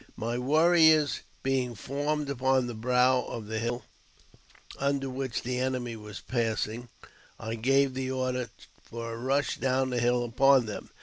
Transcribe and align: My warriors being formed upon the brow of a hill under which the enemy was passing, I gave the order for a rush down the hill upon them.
My 0.17 0.35
warriors 0.39 1.19
being 1.43 1.75
formed 1.75 2.27
upon 2.31 2.65
the 2.65 2.73
brow 2.73 3.19
of 3.21 3.51
a 3.51 3.59
hill 3.59 3.85
under 4.79 5.11
which 5.11 5.43
the 5.43 5.59
enemy 5.59 5.95
was 5.95 6.21
passing, 6.21 6.89
I 7.39 7.53
gave 7.53 7.93
the 7.93 8.09
order 8.09 8.49
for 8.83 9.13
a 9.13 9.17
rush 9.19 9.57
down 9.57 9.91
the 9.91 9.99
hill 9.99 10.23
upon 10.23 10.65
them. 10.65 10.89